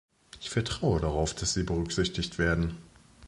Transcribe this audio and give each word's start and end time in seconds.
Ich 0.39 0.49
vertraue 0.49 0.99
darauf, 0.99 1.35
dass 1.35 1.53
sie 1.53 1.61
berücksichtigt 1.61 2.39
werden. 2.39 2.75